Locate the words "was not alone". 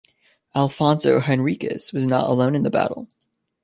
1.93-2.55